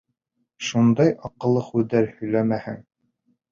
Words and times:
Шундай 0.67 1.11
аҡыллы 1.29 1.63
һүҙҙәр 1.69 2.11
һөйләйһең. 2.17 2.83